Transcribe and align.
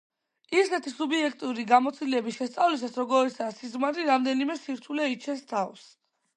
ისეთი 0.61 0.93
სუბიექტური 0.93 1.65
გამოცდილებების 1.73 2.39
შესწავლისას, 2.41 2.97
როგორიცაა 3.03 3.55
სიზმარი, 3.61 4.09
რამდენიმე 4.11 4.59
სირთულე 4.65 5.15
იჩენს 5.15 5.49
თავს. 5.55 5.89